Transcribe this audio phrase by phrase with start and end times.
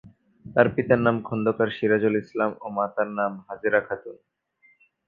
[0.45, 4.15] তার পিতার নাম খন্দকার সিরাজুল ইসলাম ও মাতার নাম হাজেরা খাতুন।